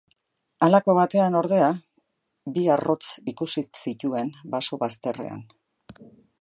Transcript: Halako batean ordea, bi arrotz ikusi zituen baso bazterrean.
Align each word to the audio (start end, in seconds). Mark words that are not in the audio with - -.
Halako 0.67 0.95
batean 0.99 1.37
ordea, 1.41 1.67
bi 2.55 2.65
arrotz 2.77 3.03
ikusi 3.35 3.65
zituen 3.83 4.35
baso 4.57 4.81
bazterrean. 4.85 5.49